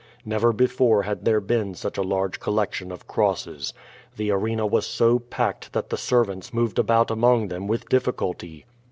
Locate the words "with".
7.67-7.87